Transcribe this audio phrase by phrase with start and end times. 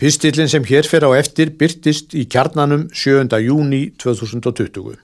[0.00, 3.36] Pistillin sem hér fer á eftir byrtist í kjarnanum 7.
[3.44, 4.96] júni 2020.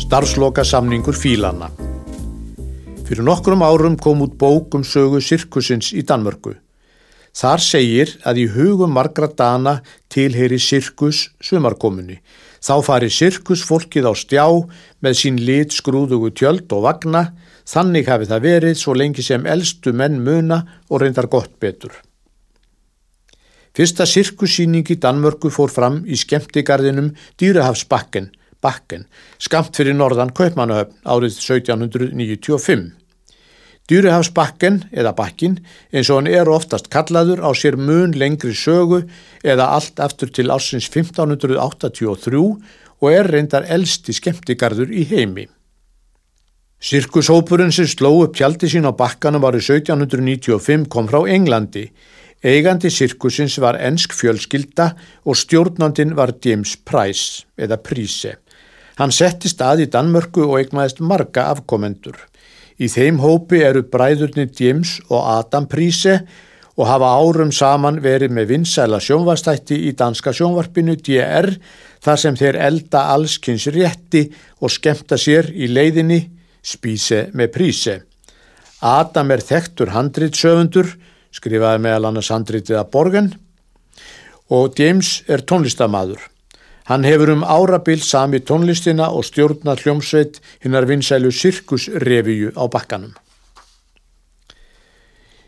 [0.00, 1.68] Starfsloka samningur fílana
[3.04, 6.56] Fyrir nokkrum árum kom út bók um sögu sirkusins í Danmörku.
[7.36, 12.22] Þar segir að í hugum margra dana tilheyri sirkus sumarkomunni.
[12.60, 14.44] Þá fari sirkusfólkið á stjá
[15.00, 17.30] með sín lit skrúðugu tjöld og vagna,
[17.64, 20.60] þannig hafi það verið svo lengi sem eldstu menn muna
[20.90, 21.94] og reyndar gott betur.
[23.76, 29.06] Fyrsta sirkussýning í Danmörku fór fram í skemmtigarðinum Dýrahafsbakken bakken,
[29.40, 32.90] skamt fyrir norðan Kaupmannahöfn árið 1795.
[33.90, 35.56] Dýrihafsbakken eða bakkin
[35.90, 39.00] eins og hann er oftast kallaður á sér mun lengri sögu
[39.42, 42.44] eða allt aftur til ásins 1583
[43.00, 45.48] og er reyndar eldsti skemmtigarður í heimi.
[46.80, 51.90] Sirkushópurinn sem sló upp tjaldi sín á bakkanum árið 1795 kom frá Englandi.
[52.40, 54.86] Eigandi sirkusins var ensk fjölskylda
[55.28, 58.38] og stjórnandin var James Price eða Príse.
[58.96, 62.29] Hann setti stað í Danmörku og eignaðist marga afkomendur.
[62.80, 66.14] Í þeim hópi eru bræðurnir James og Adam Príse
[66.80, 71.50] og hafa árum saman verið með vinsæla sjónvastætti í danska sjónvarpinu DR
[72.00, 74.24] þar sem þeir elda allskynns rétti
[74.64, 76.22] og skemta sér í leiðinni
[76.64, 77.98] spíse með príse.
[78.80, 80.88] Adam er þektur handritsöfundur,
[81.36, 83.32] skrifaði meðal annars handritið að borgen
[84.50, 86.22] og James er tónlistamadur.
[86.90, 93.12] Hann hefur um árabil sami tónlistina og stjórna hljómsveit hinnar vinsælu sirkusrevíu á bakkanum.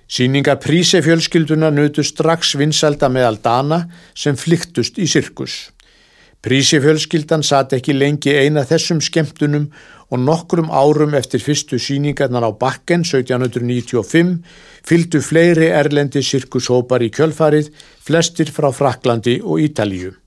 [0.06, 3.80] Sýninga prísefjölskylduna nötu strax vinsælda meðal dana
[4.14, 5.72] sem flyktust í sirkus.
[6.46, 9.66] Prísefjölskyldan satt ekki lengi eina þessum skemmtunum
[10.14, 14.38] og nokkrum árum eftir fyrstu síningarnar á bakken 1795
[14.86, 20.21] fylgdu fleiri erlendi sirkushópar í kjölfarið, flestir frá Fraklandi og Ítalíu.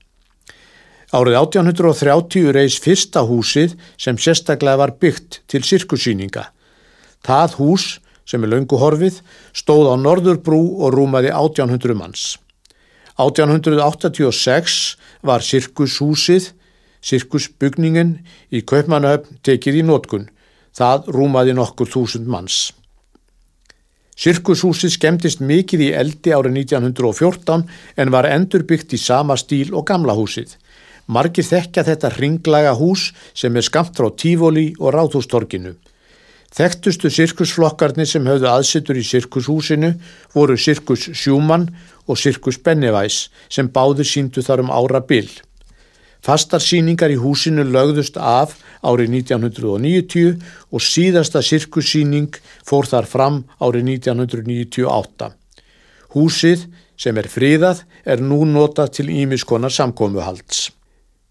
[1.16, 6.50] Árið 1830 reys fyrsta húsið sem sérstaklega var byggt til sirkusýninga.
[7.24, 7.84] Það hús,
[8.28, 9.22] sem er launguhorfið,
[9.56, 12.24] stóð á Norðurbrú og rúmaði 1800 manns.
[13.16, 16.50] 1886 var sirkushúsið,
[17.00, 18.18] sirkusbygningin
[18.52, 20.28] í Kaupmannahöfn tekið í nótkun.
[20.76, 22.74] Það rúmaði nokkur þúsund manns.
[24.20, 27.64] Sirkushúsið skemmtist mikið í eldi árið 1914
[28.00, 30.58] en var endurbyggt í sama stíl og gamla húsið.
[31.06, 35.76] Margir þekkja þetta ringlaga hús sem er skamt frá Tífóli og Ráðhústorkinu.
[36.56, 39.92] Þekktustu sirkusflokkarnir sem höfðu aðsittur í sirkushúsinu
[40.34, 41.68] voru Sirkus Sjúmann
[42.06, 45.28] og Sirkus Bennevæs sem báður síndu þar um ára byll.
[46.26, 50.40] Fastar síningar í húsinu lögðust af árið 1990
[50.72, 55.30] og síðasta sirkussíning fór þar fram árið 1998.
[56.16, 60.70] Húsið sem er fríðað er nú notað til ímiskonar samkómuhalds.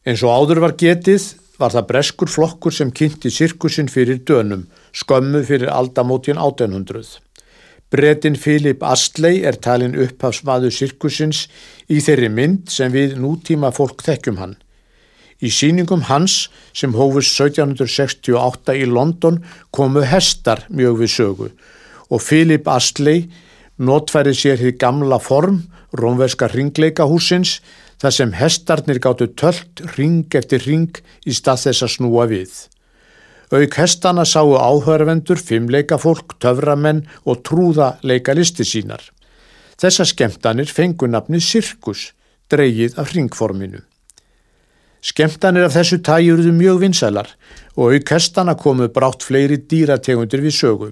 [0.06, 1.24] Eins og áður var getið
[1.58, 7.16] var það breskur flokkur sem kynnti sirkusin fyrir dönum, skömmu fyrir aldamótin 1800.
[7.90, 11.46] Bretin Filip Astley er talin upphafsmaður sirkusins
[11.90, 14.54] í þeirri mynd sem við nútíma fólk þekkjum hann.
[15.42, 19.42] Í síningum hans sem hófus 1768 í London
[19.74, 21.50] komu hestar mjög við sögu
[22.14, 23.26] og Filip Astley
[23.82, 25.64] notfæri sér því gamla form
[25.98, 27.58] rómverska ringleikahúsins
[28.02, 32.54] þar sem hestarnir gáttu töllt ring eftir ring í stað þess að snúa við.
[33.54, 39.04] Auk hestana sáu áhörvendur, fimmleika fólk, töframenn og trúða leika listi sínar.
[39.78, 42.14] Þessa skemtanir fengu nafni sirkus,
[42.50, 43.84] dreyið af ringforminu.
[45.06, 47.30] Skemtanir af þessu tæjurðu mjög vinsælar
[47.78, 50.90] og auk hestana komu brátt fleiri dýrategundir við sögu.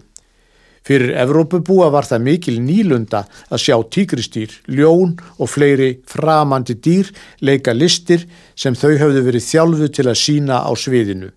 [0.84, 7.72] Fyrir Evrópubúa var það mikil nýlunda að sjá tíkristýr, ljón og fleiri framandi dýr leika
[7.72, 11.32] listir sem þau hafðu verið þjálfu til að sína á sviðinu.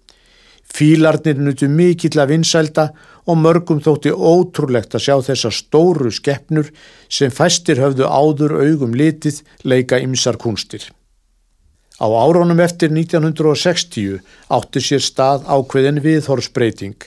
[0.67, 2.89] Fílarnir nutu mikill að vinsælda
[3.31, 6.73] og mörgum þótti ótrúlegt að sjá þessa stóru skeppnur
[7.09, 10.91] sem fæstir höfðu áður augum litið leika ymsar kunstir.
[12.03, 14.19] Á árónum eftir 1960
[14.53, 16.99] átti sér stað ákveðin viðhorsbreyting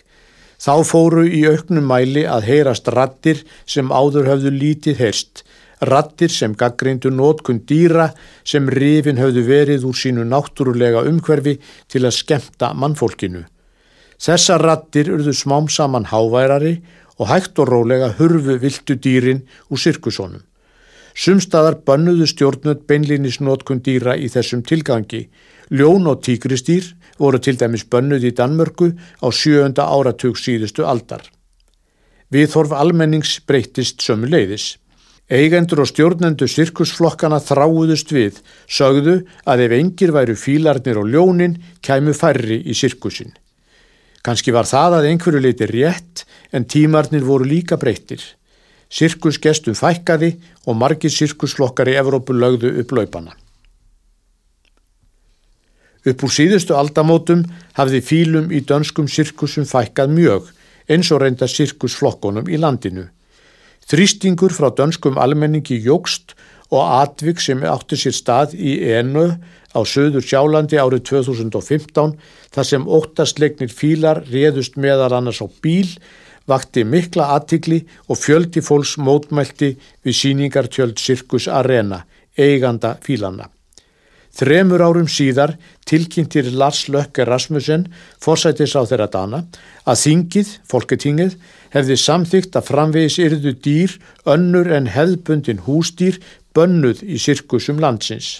[0.60, 5.44] Þá fóru í auknum mæli að heyrast rattir sem áður höfðu lítið heyrst,
[5.88, 8.10] rattir sem gaggreindu nótkun dýra
[8.44, 11.56] sem rifin höfðu verið úr sínu náttúrulega umhverfi
[11.88, 13.46] til að skemta mannfólkinu.
[14.20, 16.82] Þessa rattir urðu smám saman háværari
[17.20, 20.44] og hægt og rólega hurfu viltu dýrin úr sirkusónum.
[21.16, 25.30] Sumstaðar bannuðu stjórnut beinlinis nótkun dýra í þessum tilgangi.
[25.70, 26.88] Ljón og tíkristýr
[27.20, 31.22] voru til dæmis bönnuð í Danmörku á sjöönda áratug síðustu aldar.
[32.34, 34.78] Viðhorf almennings breytist sömu leiðis.
[35.30, 42.16] Eigendur og stjórnendu sirkusflokkana þráuðust við, sögðu að ef engir væru fílarnir og ljónin kæmu
[42.18, 43.36] færri í sirkusin.
[44.26, 48.24] Kanski var það að einhverju leiti rétt en tímarnir voru líka breyttir.
[48.90, 50.34] Sirkusgestum fækkaði
[50.66, 53.38] og margir sirkusflokkar í Evrópu lögðu upp laupana.
[56.08, 57.44] Upp úr síðustu aldamótum
[57.76, 60.52] hafði fílum í dönskum sirkusum fækkað mjög
[60.90, 63.10] eins og reynda sirkusflokkonum í landinu.
[63.90, 66.36] Þrýstingur frá dönskum almenningi jógst
[66.70, 69.26] og atvik sem átti sér stað í enu
[69.74, 72.16] á söður sjálandi árið 2015
[72.54, 75.90] þar sem óttastleiknir fílar réðust meðal annars á bíl,
[76.50, 79.76] vakti mikla aðtikli og fjöldi fólks mótmælti
[80.06, 82.06] við síningartjöld Sirkus Arena,
[82.38, 83.50] eiganda fílana.
[84.36, 85.56] Þremur árum síðar
[85.90, 87.88] tilkynntir Lars Lökke Rasmussen,
[88.22, 89.40] forsætis á þeirra dana,
[89.90, 91.34] að þingið, folketingið,
[91.74, 93.96] hefði samþygt að framvegis yrðu dýr
[94.30, 96.22] önnur en hefðbundin húsdýr
[96.56, 98.40] bönnuð í sirkusum landsins.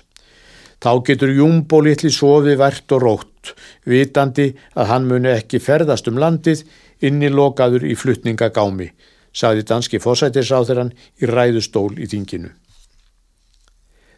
[0.80, 3.54] Þá getur Júmbó litli sofi vært og rótt,
[3.84, 6.64] vitandi að hann muni ekki ferðast um landið
[7.04, 8.88] inni lokaður í flutningagámi,
[9.36, 12.54] saði danski forsætisáþurann í ræðustól í þinginu.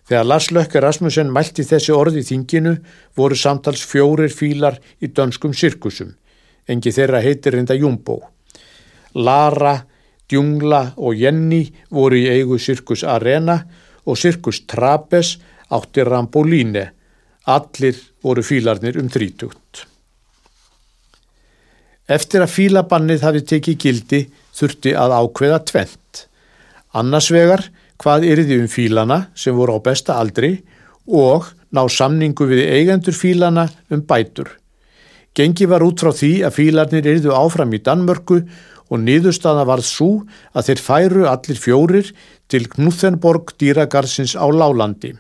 [0.10, 2.76] Þegar Lars Lökke Rasmussen mælti þessi orði þinginu
[3.18, 6.16] voru samtals fjórir fílar í dönskum sirkusum,
[6.68, 8.20] engi þeirra heitir reynda Júmbó.
[9.16, 9.78] Lara,
[10.32, 13.58] Djungla og Jenny voru í eigu Sirkus Arena
[14.08, 15.36] og Sirkus Trapes
[15.72, 16.86] átti Rambolíne.
[17.52, 19.86] Allir voru fílarnir um þrítugt.
[22.12, 24.22] Eftir að fílabannið hafi tekið gildi
[24.56, 26.26] þurfti að ákveða tvent.
[26.98, 27.64] Annars vegar
[28.02, 30.56] hvað yrði um fílana sem voru á besta aldri
[31.08, 34.50] og ná samningu við eigendur fílana um bætur.
[35.38, 38.42] Gengi var út frá því að fílarnir yrðu áfram í Danmörku
[38.92, 40.10] og niðurstaða varð svo
[40.52, 42.10] að þeir færu allir fjórir
[42.52, 45.14] til Knúþenborg dýragarsins á Lálandi.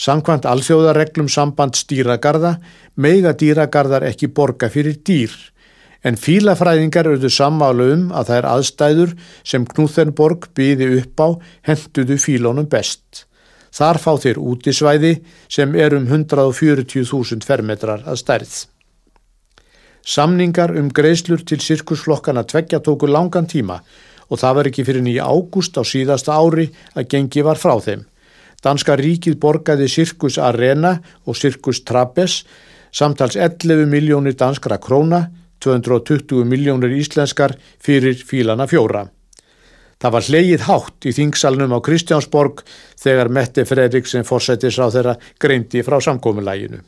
[0.00, 2.56] Samkvæmt alþjóðareglum samband stýragarða
[2.96, 5.34] meiga dýragarðar ekki borga fyrir dýr
[6.04, 11.28] en fílafræðingar auðvu sammálu um að það er aðstæður sem Knúþenborg byði upp á
[11.70, 13.24] henduðu fílónum best.
[13.74, 15.14] Þar fá þeir útisvæði
[15.50, 18.54] sem er um 140.000 fermetrar að stærð.
[20.04, 23.80] Samningar um greiðslur til sirkusflokkana tveggja tóku langan tíma
[24.28, 28.04] og það var ekki fyrir nýja ágúst á síðasta ári að gengi var frá þeim.
[28.64, 30.94] Danska ríkið borgaði Sirkus Arena
[31.28, 32.42] og Sirkus Trapes
[32.94, 35.26] samtals 11 miljónir danskra króna,
[35.60, 39.06] 220 miljónir íslenskar fyrir fílana fjóra.
[40.02, 42.64] Það var hleið hátt í þingsalnum á Kristjánsborg
[43.00, 46.82] þegar Mette Fredriksen fórsættis á þeirra greindi frá samkominnlæginu.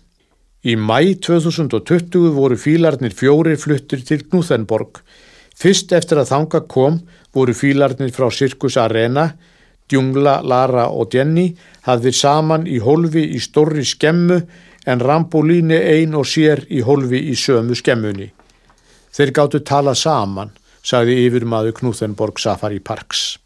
[0.66, 5.00] Í mæ 2020 voru fílarnir fjórir fluttir til Knúþenborg.
[5.56, 7.00] Fyrst eftir að þanga kom
[7.32, 9.30] voru fílarnir frá Sirkus Arena,
[9.88, 11.52] Djungla, Lara og Jenny
[11.86, 14.40] hafðir saman í holfi í stórri skemmu
[14.86, 18.32] en Rambolíni ein og sér í holfi í sömu skemmunni.
[19.16, 20.50] Þeir gáttu tala saman,
[20.84, 23.38] sagði yfirmaður Knúþenborg Safari Parks.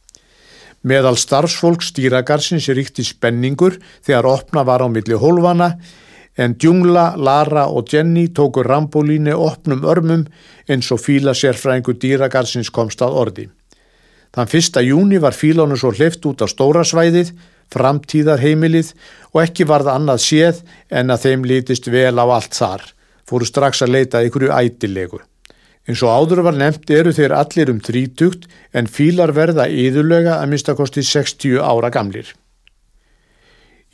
[0.82, 5.76] Meðal starfsfólk stýragarsins ríkti spenningur þegar opna var á milli hólfana
[6.40, 10.26] en Djungla, Lara og Jenny tóku Rambolíni opnum örmum
[10.66, 13.46] eins og fíla sérfræðingu dýragarsins komst að ordi.
[14.34, 17.34] Þann fyrsta júni var fílónu svo hleyft út á stóra svæðið,
[17.70, 18.94] framtíðarheimilið
[19.34, 22.86] og ekki varða annað séð en að þeim litist vel á allt þar,
[23.22, 25.20] fóru strax að leita ykkur ætilegu.
[25.90, 28.44] Eins og áður var nefnt eru þeir allir um þrítugt
[28.78, 32.28] en fílar verða yðurlega að minnstakosti 60 ára gamlir.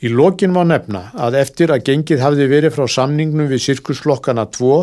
[0.05, 4.75] Í lokin má nefna að eftir að gengið hafði verið frá samningnum við Sirkusflokkana 2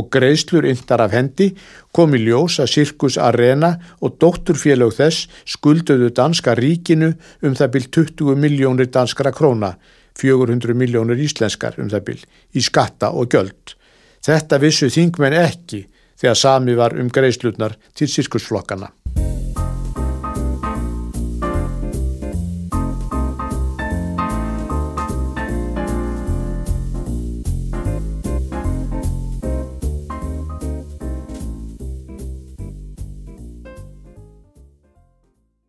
[0.00, 1.50] og greiðslur yndar af hendi
[1.92, 7.12] kom í ljós að Sirkus Arena og dótturfélög þess skulduðu danska ríkinu
[7.44, 9.74] um það byrj 20 miljónir danskara króna,
[10.16, 12.26] 400 miljónir íslenskar um það byrj,
[12.56, 13.76] í skatta og göld.
[14.24, 15.84] Þetta vissu þingmenn ekki
[16.22, 18.92] þegar sami var um greiðslurnar til Sirkusflokkana.